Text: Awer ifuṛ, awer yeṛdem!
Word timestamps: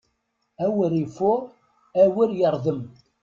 Awer 0.65 0.91
ifuṛ, 1.03 1.41
awer 2.03 2.29
yeṛdem! 2.39 2.81